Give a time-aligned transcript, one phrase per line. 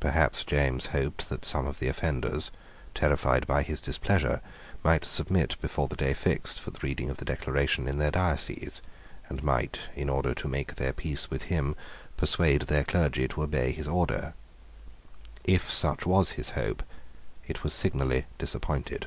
[0.00, 2.50] Perhaps James hoped that some of the offenders,
[2.96, 4.40] terrified by his displeasure,
[4.82, 8.82] might submit before the day fixed for the reading of the Declaration in their dioceses,
[9.28, 11.76] and might, in order to make their peace with him,
[12.16, 14.34] persuade their clergy to obey his order.
[15.44, 16.82] If such was his hope
[17.46, 19.06] it was signally disappointed.